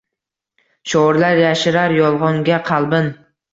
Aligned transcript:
Shoirlar 0.93 1.43
yashirar 1.43 1.95
yolgʻonga 1.99 2.61
qalbin 2.73 3.15